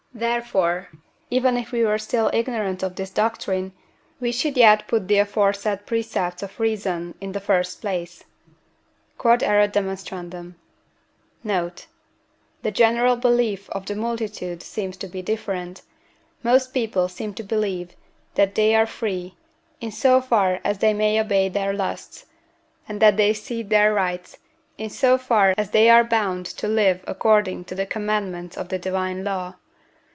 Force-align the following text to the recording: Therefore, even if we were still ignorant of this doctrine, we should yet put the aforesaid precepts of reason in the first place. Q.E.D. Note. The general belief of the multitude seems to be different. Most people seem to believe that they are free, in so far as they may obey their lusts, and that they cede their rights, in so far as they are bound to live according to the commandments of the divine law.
Therefore, 0.13 0.89
even 1.31 1.55
if 1.55 1.71
we 1.71 1.85
were 1.85 1.97
still 1.97 2.29
ignorant 2.33 2.83
of 2.83 2.95
this 2.97 3.09
doctrine, 3.09 3.71
we 4.19 4.33
should 4.33 4.57
yet 4.57 4.85
put 4.87 5.07
the 5.07 5.17
aforesaid 5.19 5.85
precepts 5.85 6.43
of 6.43 6.59
reason 6.59 7.15
in 7.21 7.31
the 7.31 7.39
first 7.39 7.79
place. 7.81 8.25
Q.E.D. 9.17 10.45
Note. 11.43 11.85
The 12.61 12.71
general 12.71 13.15
belief 13.15 13.69
of 13.69 13.85
the 13.85 13.95
multitude 13.95 14.61
seems 14.61 14.97
to 14.97 15.07
be 15.07 15.21
different. 15.21 15.81
Most 16.43 16.73
people 16.73 17.07
seem 17.07 17.33
to 17.35 17.43
believe 17.43 17.95
that 18.35 18.53
they 18.55 18.75
are 18.75 18.85
free, 18.85 19.37
in 19.79 19.91
so 19.93 20.19
far 20.19 20.59
as 20.65 20.79
they 20.79 20.93
may 20.93 21.19
obey 21.21 21.47
their 21.47 21.71
lusts, 21.73 22.25
and 22.87 23.01
that 23.01 23.15
they 23.15 23.33
cede 23.33 23.69
their 23.69 23.93
rights, 23.93 24.37
in 24.77 24.89
so 24.89 25.17
far 25.17 25.53
as 25.57 25.71
they 25.71 25.89
are 25.89 26.03
bound 26.03 26.45
to 26.47 26.67
live 26.67 27.01
according 27.07 27.63
to 27.63 27.73
the 27.75 27.85
commandments 27.85 28.57
of 28.57 28.67
the 28.67 28.77
divine 28.77 29.23
law. 29.23 29.53